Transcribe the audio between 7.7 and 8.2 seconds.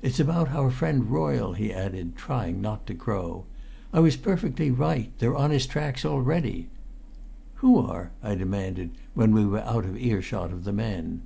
are?"